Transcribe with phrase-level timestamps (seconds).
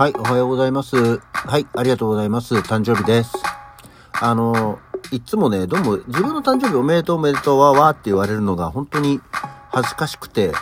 [0.00, 0.96] はい、おはようございます。
[1.18, 2.54] はい、ありがとうございます。
[2.54, 3.34] 誕生日です。
[4.18, 4.78] あの、
[5.12, 9.20] いつもね、どうも自分の誕生日おめでとうおめでとうわーわーって言われるのが本当に
[9.68, 10.52] 恥ずかしくて、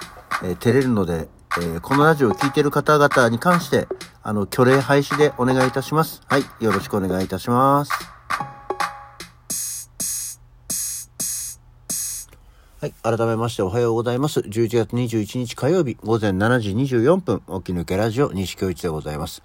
[0.43, 3.87] えー、照れるので、えー、このラジオを聴いている方々に関して、
[4.25, 6.21] あの、虚礼廃止でお願いいたします。
[6.27, 8.18] はい、よろしくお願いいたします。
[12.81, 12.95] はい。
[13.03, 14.39] 改めましておはようございます。
[14.39, 19.43] 11月21日火曜日午前7時24分、起き抜けラジオ西京一でございます。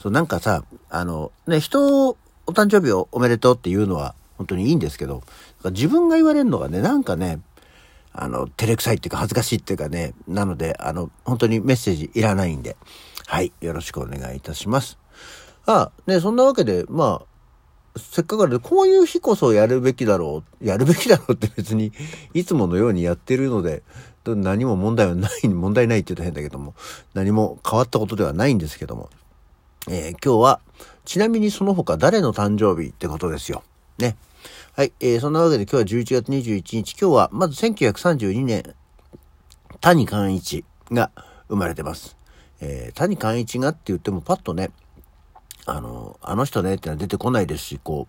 [0.00, 2.16] そう、なんかさ、あの、ね、人を
[2.48, 5.22] お誕生日をおめでとうっていうのは本当にいいんですけど、
[5.66, 7.38] 自分が言われるのがね、なんかね、
[8.12, 12.76] あの、照れくさいっていうか恥ずかしいっていうかね、なので、あの、本当にメッセージいらないんで、
[13.28, 13.52] はい。
[13.60, 14.98] よろしくお願いいたします。
[15.66, 17.31] あ、ね、そんなわけで、まあ、
[17.96, 20.66] せっかくあるこういう日こそやるべきだろう。
[20.66, 21.92] やるべきだろうって別に、
[22.32, 23.82] いつものようにやってるので、
[24.24, 26.74] 何も問題はない、問題ないって言うと変だけども、
[27.12, 29.10] 何も変わったことではないんですけども。
[29.88, 30.60] えー、今日は、
[31.04, 33.62] ちなみにその他誰の誕生日ってことですよ。
[33.98, 34.16] ね。
[34.74, 34.92] はい。
[35.00, 36.92] えー、そんなわけで今日は11月21日。
[36.92, 38.74] 今日は、まず1932年、
[39.80, 41.10] 谷寛一が
[41.48, 42.16] 生まれてます。
[42.60, 44.70] えー、谷寛一がって言ってもパッとね、
[45.66, 48.06] あの、あの人ねってのは出てこないですし、こ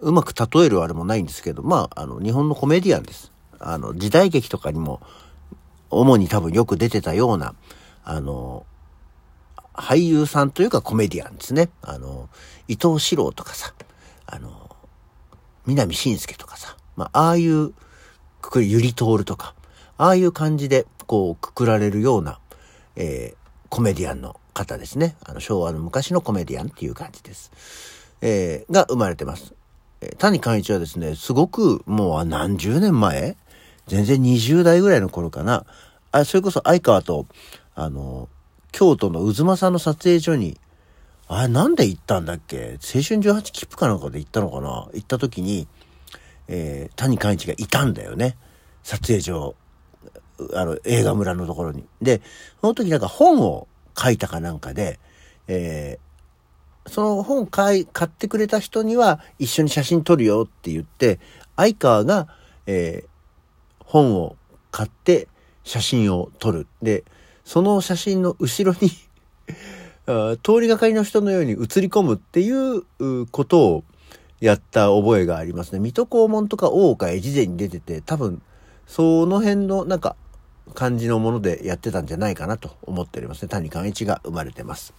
[0.00, 3.32] う、うまく例えるあれもないんですけど、まあ、あの、日本のコメディアンです。
[3.58, 5.00] あの、時代劇とかにも、
[5.90, 7.54] 主に多分よく出てたような、
[8.04, 8.64] あの、
[9.74, 11.68] 俳優さんというかコメディアンですね。
[11.82, 12.28] あの、
[12.68, 13.72] 伊藤四郎とかさ、
[14.26, 14.74] あの、
[15.66, 17.72] 南信介とかさ、まあ、ああいう、
[18.40, 19.54] くくり、ゆりとおるとか、
[19.98, 22.40] ああいう感じで、こう、くくられるような、
[22.96, 23.36] えー、
[23.68, 25.16] コメディアンの方ですね。
[25.24, 27.50] あの、昭和の昔のコメディアンっていう感じです。
[28.20, 29.54] えー、が生まれてます。
[30.00, 33.36] えー、谷寛一はですね、すごくもう何十年前？
[33.86, 35.64] 全然20代ぐらいの頃かな。
[36.12, 37.26] あ、それこそ相川と、
[37.74, 38.28] あの、
[38.72, 40.58] 京都の渦政の撮影所に、
[41.28, 42.78] あれなんで行ったんだっけ？
[42.82, 44.88] 青春18切符かなんかで行ったのかな？
[44.92, 45.66] 行った時に、
[46.48, 48.36] えー、谷寛一がいたんだよね。
[48.82, 49.54] 撮影所、
[50.54, 51.84] あの、映画村のところに。
[52.02, 52.20] で、
[52.60, 53.68] その時なんか本を
[54.00, 54.98] 書いたかなんかで、
[55.48, 61.20] えー、その本買い、買ってくれた人には一緒に写真撮るよって言って、
[61.56, 62.28] 相川が、
[62.66, 64.36] えー、本を
[64.70, 65.28] 買って
[65.64, 66.66] 写真を撮る。
[66.82, 67.04] で、
[67.44, 68.90] その写真の後ろに
[70.42, 72.82] 通りがかりの人のように映り込むっていう
[73.26, 73.84] ことを
[74.40, 75.80] やった覚えがありますね。
[75.80, 78.40] 水戸黄門とか大岡越前に出てて、多分、
[78.86, 80.16] その辺のなんか
[80.74, 83.48] 感じのものでやってたんじゃないかなと思っておりますね。
[83.48, 84.94] 谷寛一が生まれてます。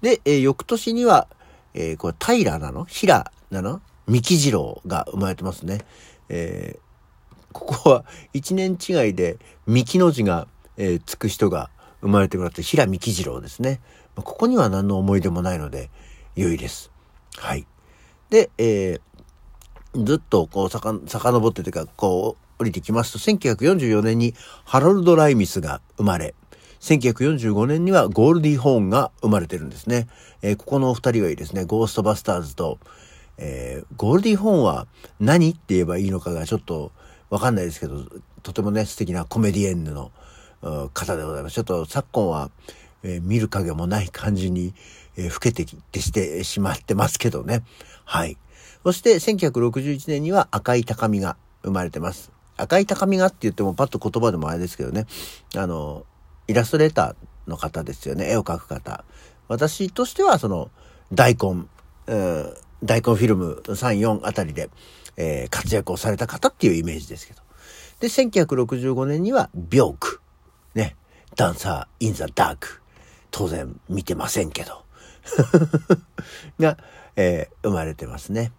[0.00, 1.28] で、えー、翌年には、
[1.74, 2.84] えー、これ平なの？
[2.84, 3.80] 平なの？
[4.06, 5.82] 三木次郎が生まれてますね。
[6.28, 13.80] えー、ここは一年違いで三木の字が、えー、つく人が生まれてもらって平三木次郎ですね。
[14.14, 15.90] ここには何の思い出もないので
[16.34, 16.90] 良いです。
[17.36, 17.66] はい。
[18.28, 24.34] で、えー、ずっとこう、さか、遡ってというか、こう、降りてきますと、1944年に
[24.64, 26.34] ハロルド・ライミスが生まれ、
[26.80, 30.08] 1945年にはゴールディ・ホーンが生まれてるんですね。
[30.42, 31.64] えー、ここのお二人はいいですね。
[31.64, 32.78] ゴーストバスターズと、
[33.38, 34.86] えー、ゴールディ・ホーンは
[35.20, 36.90] 何って言えばいいのかがちょっと
[37.30, 38.04] わかんないですけど、
[38.42, 40.10] とてもね、素敵なコメディエンヌの
[40.92, 41.54] 方でございます。
[41.54, 42.50] ちょっと昨今は、
[43.04, 44.74] えー、見る影もない感じに、
[45.16, 47.62] えー、老けてきてしてしまってますけどね。
[48.04, 48.36] はい。
[48.82, 52.32] そして1961年には赤い高みが生まれてます。
[52.56, 55.06] 赤い高みがって言ってもパッと言葉でもあれですけどね、
[55.56, 56.04] あの、
[56.48, 59.04] イラストレーターの方ですよね、絵を描く方。
[59.48, 60.70] 私としてはその、
[61.12, 61.66] 大根、
[62.82, 64.70] 大根フィルム3、4あたりで、
[65.16, 67.42] えー、活躍をされた方っていうイメージですけど。
[68.00, 70.20] で、1965年には、ビョーク。
[70.74, 70.96] ね。
[71.36, 72.82] ダンサー・イン・ザ・ダーク。
[73.30, 74.84] 当然見てませんけど。
[76.58, 76.78] が、
[77.16, 78.52] えー、生まれてますね。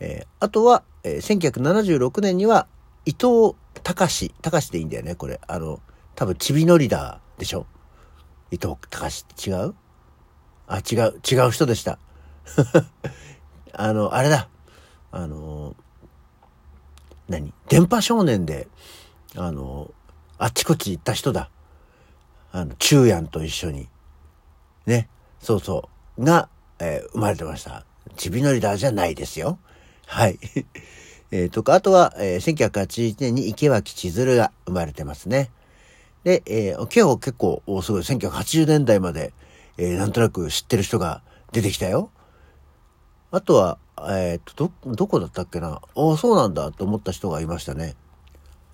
[0.00, 2.66] えー、あとは、えー、1976年には、
[3.08, 5.40] 伊藤隆、隆でいいんだよね、これ。
[5.46, 5.80] あの、
[6.14, 7.64] 多分、ちびのりだでしょ？
[8.50, 9.74] 伊藤隆違う？
[10.66, 11.98] あ、違う、違う人でした。
[13.72, 14.50] あの、あれだ。
[15.10, 15.74] あの、
[17.30, 17.54] 何？
[17.70, 18.68] 電波少年で、
[19.36, 19.90] あの、
[20.36, 21.48] あっちこっち行った人だ。
[22.52, 23.88] あの、中やんと一緒に。
[24.84, 25.08] ね？
[25.40, 25.88] そうそ
[26.18, 26.24] う。
[26.24, 27.86] が、えー、生まれてました。
[28.16, 29.58] ちびのりだじゃないですよ。
[30.04, 30.38] はい。
[31.30, 35.50] えー、とか、あとは、えー、1981年に池脇千鶴が生まれてますね。
[36.24, 39.32] で、えー、結構結構、おすごい、1980年代まで、
[39.76, 41.22] えー、なんとなく知ってる人が
[41.52, 42.10] 出てきたよ。
[43.30, 43.78] あとは、
[44.08, 47.94] えー、と、ど、どこだったっけなああ、そうなんだと思った人がいましたね。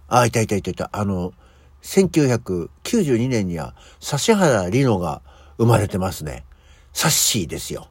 [0.09, 0.91] あ、いたいたいたいた。
[0.93, 1.33] あの、
[1.83, 5.23] 1992年には、指原里乃が
[5.59, 6.45] 生まれてますね。
[6.93, 7.89] サッシーですよ。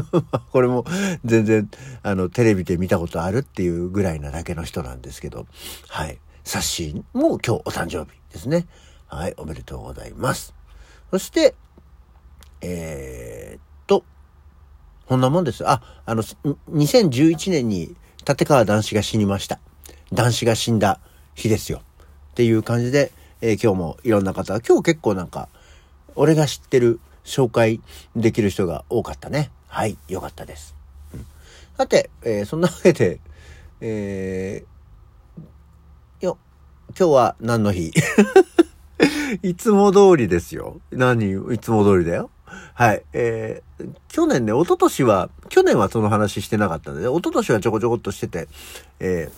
[0.50, 0.84] これも
[1.24, 1.70] 全然、
[2.02, 5.46] あの、テレビで見たことあるっていうぐらいなだけの人なんですけど、
[5.88, 6.18] はい。
[6.44, 8.66] サッシーも今日お誕生日ですね。
[9.06, 10.54] はい、おめでとうございます。
[11.10, 11.54] そして、
[12.60, 14.04] えー、っと、
[15.06, 15.68] こんなもんです。
[15.68, 17.94] あ、あの、2011年に
[18.26, 19.60] 立川男子が死にました。
[20.12, 21.00] 男子が死んだ
[21.34, 21.82] 日ですよ。
[22.32, 25.48] っていう感じで、えー、今日もいろんな方、今日結構なんか、
[26.14, 27.80] 俺が知ってる紹介
[28.16, 29.50] できる人が多かったね。
[29.72, 30.76] はい、よかったです。
[31.14, 31.24] うん、
[31.78, 33.20] さて、えー、そんなわけで、
[33.80, 36.36] えー、よ、
[36.90, 37.90] 今日は何の日？
[39.42, 40.82] いつも通りですよ。
[40.90, 42.28] 何いつも通りだよ。
[42.74, 43.02] はい。
[43.14, 48.48] えー、去年ね、一昨年は、去年はその話してなかったんで、ね、一昨年はちょこちょこっとしてて、
[49.00, 49.30] え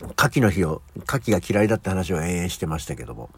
[0.00, 3.28] ー、牡蠣の日を、牡蠣が嫌いだって話を延々してましたけども、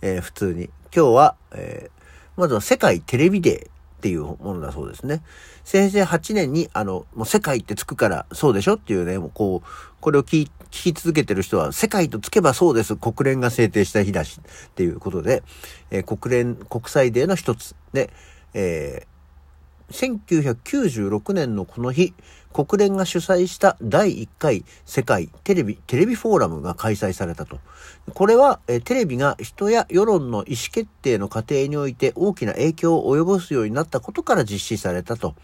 [0.00, 0.70] えー、普通に。
[0.94, 3.71] 今日は、えー、まずは世界テレビデー
[4.02, 5.22] っていうものだそうですね。
[5.62, 9.68] 先生8年に、あの、もう世界ってつくからそうでしょっていうね、もうこう、
[10.00, 12.96] これを聞き続けてる人は、世界とつけばそうです。
[12.96, 15.44] 国連が制定した日だし、っていうことで、
[15.92, 18.10] えー、国連、国際デーの一つで、
[18.54, 22.12] えー、1996年のこの日、
[22.52, 27.58] 国連が主催した第1回世界テレビ、テレビフォーラムが開催されたと。
[28.14, 35.34] これは、えテレビが人や世論の意思決定の過程において大きな影響を及ぼすようになったことから実施されたと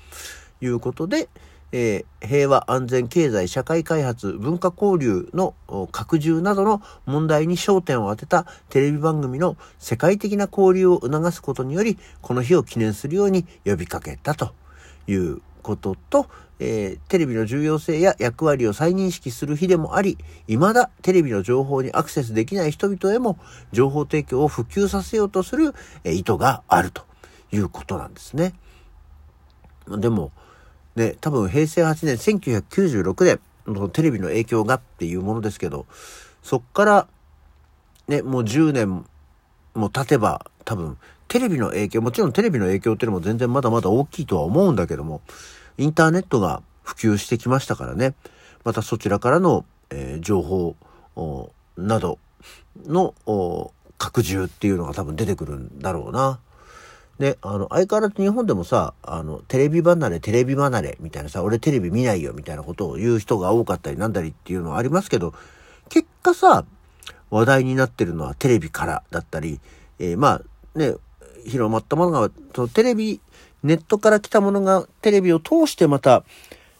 [0.60, 1.28] いうことで、
[1.70, 5.54] えー、平和安全経済社会開発文化交流の
[5.92, 14.54] 拡充などの問題に焦点を当てたテレビ番組の世界的な交流を促すことによりこの日を記念するように呼びかけたと
[15.06, 16.28] いうことと、
[16.60, 23.38] えー、テレビの重要性や役割を再認識する日でもあり、未だテレビの情報にアクセスできない人々へも
[23.72, 25.74] 情報提供を普及させようとする、
[26.04, 27.04] えー、意図があると
[27.52, 28.54] いうことなんですね。
[29.88, 30.32] でも、
[30.96, 35.86] ね、多分平成8年、1996年のテレビの影響がっていうものですけど、
[36.42, 37.08] そっから、
[38.08, 39.06] ね、もう10年
[39.74, 40.98] もう経てば、多分、
[41.28, 45.20] テレビの影響、もちろんテレビの影響っていうのも全然まだまだ大きいとは思うんだけども、
[45.76, 48.14] インターネットが普及してきましたからね、
[48.64, 50.74] またそちらからの、えー、情報
[51.76, 52.18] など
[52.86, 53.14] の
[53.98, 56.40] 拡充っていうのが多分出てくるんだろうな。
[57.18, 65.34] で、あの、相変わらず日本でもさ、あの、テレビ離れ、テレビ離れ、みたいなさ、俺テレビ見ないよ、みたいなことを言う人が多かったりなんだりっていうのはありますけど、
[65.88, 66.64] 結果さ、
[67.30, 69.60] 話題になってるのはテレビからだったり、
[69.98, 70.40] えー、ま
[70.74, 70.94] あ、ね、
[71.46, 73.20] 広まったものが、そのテレビ、
[73.62, 76.24] ネットから来たものがテレビを通してまた、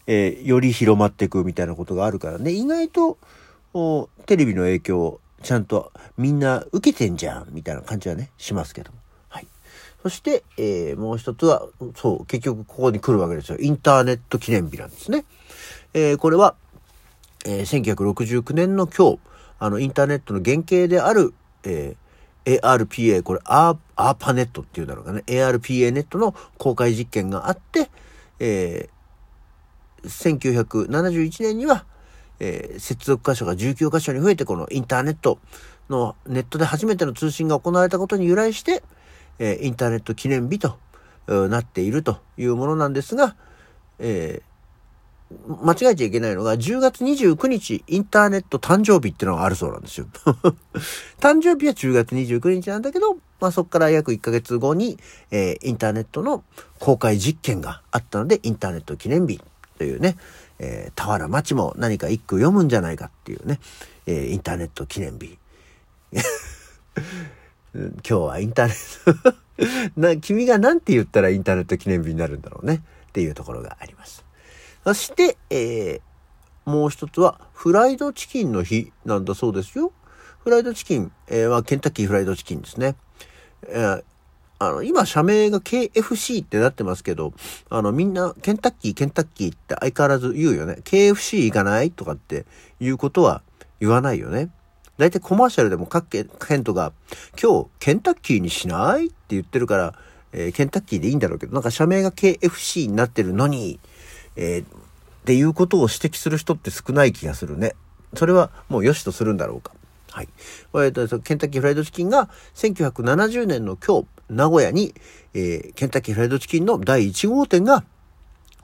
[0.06, 3.18] えー、より広まっていくみたいなことがあるからね、意外と
[3.74, 8.98] お、テレビの影響をちゃんとみんな受けてんじゃん、みたいな感じはね、しますけども。
[10.02, 11.66] そして、えー、もう一つは、
[11.96, 13.58] そう、結局ここに来るわけですよ。
[13.58, 15.24] インターネット記念日なんですね。
[15.92, 16.54] えー、これは、
[17.44, 19.18] えー、1969年の今日、
[19.58, 21.34] あの、インターネットの原型である、
[21.64, 25.22] えー、ARPA、これ、アー、アーパネットっていうだろうかね。
[25.26, 27.90] ARPA ネットの公開実験があって、
[28.38, 31.84] えー、1971年には、
[32.40, 35.38] えー、接続箇所が19箇所に増えて、このインターネット
[35.90, 38.82] のネットで初めての通信が行われたことに由来して、
[39.41, 40.79] えインターネット記念日と
[41.27, 43.36] なっているというものなんですが、
[43.98, 44.47] えー、
[45.31, 50.06] 間違えちゃいけないのが、10月29日、インターネット誕生日っていうのがあるそうなんですよ。
[51.20, 54.99] 誕生日は10月29日なんだけど、まあそこから約1ヶ月後に、
[55.31, 56.44] えー、インターネットの
[56.79, 59.41] 公開実験があったので、インターネット記念日
[59.77, 60.17] というね、
[60.58, 63.61] えー、田原町も何か一句読むんじゃないかっていうね、
[64.06, 65.39] えー、インターネット記念日。
[67.75, 69.35] 今日はインターネット
[70.01, 72.82] な、君が何て言ったらインターネット記念日になるんだろうね。
[73.08, 74.25] っていうところがあります。
[74.85, 79.93] そして、えー、もう一つは、フライドチキンの日なんだそうですよ。
[80.44, 82.97] フライドチキン、えー、はケンタッキーフライドチキンですね。
[83.67, 84.05] えー、
[84.61, 87.32] あの、今、社名が KFC ってなってますけど、
[87.70, 90.79] あの、みんな、ケンタッキー、ケンタッキーって相変わらず言うよね。
[90.85, 92.44] KFC 行かないとかって
[92.81, 93.43] いうことは
[93.81, 94.51] 言わないよね。
[94.97, 96.93] 大体コマーシャルでも各県とか、
[97.41, 99.94] 今日ケンタッキーにしないって言ってるから、
[100.32, 103.79] えー、ケンタッキーでいいんだろうけど、なんか社名が KFC になってるのに、
[104.38, 104.66] えー、っ
[105.26, 107.74] ていうことを指摘する人って少ない気がするね。
[108.14, 109.72] それはもう良しとするんだろうか。
[110.10, 110.28] はい。
[110.76, 114.94] えっと、ケンタッキーフライドチキンが1970年の今日、名古屋に、
[115.34, 117.84] えー、ケンタッキーフライドチキンの第1号店が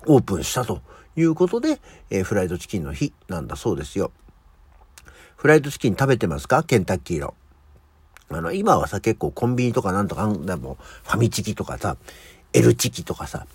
[0.07, 0.81] オープンしたと
[1.17, 4.13] いうことで、えー、フライドチキンの日なんだそうですよ。
[5.37, 6.63] フライドチキン食べてますか？
[6.63, 7.35] ケンタッキーの。
[8.31, 11.99] あの、今はさ、結構コンビニとかなんとかでも、ファミチキとかさ、
[12.55, 13.47] L チキとかさ、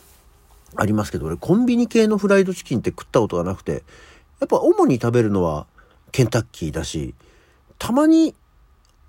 [0.75, 3.83] ありますけど、俺コンビニ系のフライドチキンって食ったことがなくて、
[4.39, 5.67] やっぱ主に食べるのは
[6.11, 7.13] ケンタッキーだし、
[7.77, 8.35] たまに、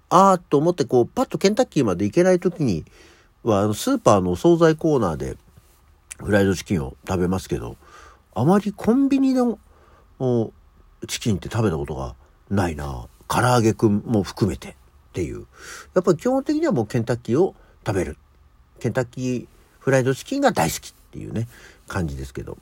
[0.08, 2.84] あーっと思ってこう、パッとケンタッキーまで行けない時に
[3.42, 5.36] は、あの、スーパーのお惣菜コーナーで
[6.18, 7.76] フライドチキンを食べますけど、
[8.34, 9.58] あまりコンビニの
[11.06, 12.14] チキンって食べたことが
[12.48, 13.06] ないな。
[13.28, 14.74] 唐揚げくんも含めてっ
[15.12, 15.46] ていう。
[15.94, 17.54] やっぱり基本的にはもうケンタッキーを
[17.86, 18.16] 食べる。
[18.80, 19.46] ケンタッキー
[19.78, 21.48] フライドチキンが大好きっていうね、
[21.88, 22.56] 感じですけど。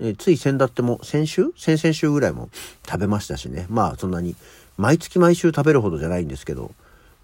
[0.00, 1.52] えつい先だっても先週？
[1.56, 2.50] 先々週ぐらいも
[2.86, 3.66] 食べましたしね。
[3.68, 4.36] まあそんなに
[4.76, 6.70] 毎月毎週食べるほどじゃないんですけど、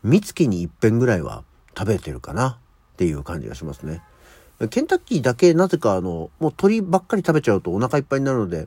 [0.02, 1.44] 三月に一遍ぐらいは
[1.78, 4.02] 食べてるかなっていう感じがしますね。
[4.70, 8.66] ケンタッキーだけなぜかあの、もう鶏ばっかり食べちゃうとお腹いっぱいになるので、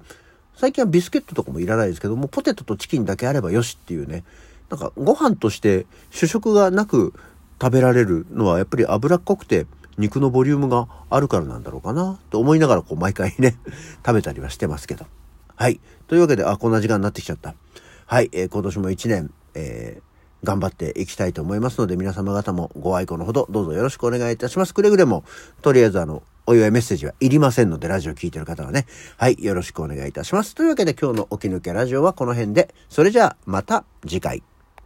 [0.55, 4.23] 最近はビスケットとかもいらないですけども、ポテトとチキンだけあればよしっていうね。
[4.69, 7.13] なんかご飯として主食がなく
[7.61, 9.65] 食べられるのはやっぱり脂っこくて
[9.97, 13.57] 肉のボリュームがあるからなんだろうかなと思いながらこう毎回ね、
[14.05, 15.05] 食べたりはしてますけど。
[15.55, 15.79] はい。
[16.07, 17.55] というわけで、あ、こんな時間になってきちゃった。
[18.05, 18.29] はい。
[18.31, 24.73] えー、今年も一年、えー、頑張っていきたいと思いますので、皆様方もご愛顧のほど、どうぞよろしくお願いいたします。
[24.73, 25.23] くれぐれも、
[25.61, 28.85] とりあえずあの、お祝いメッセージはいりませんので、ラジオ聞いてる方はね。
[29.17, 29.43] はい。
[29.43, 30.55] よろしくお願いいたします。
[30.55, 34.43] というわけで今日のお気抜けラジオはこの辺で、それじゃあ、また次回。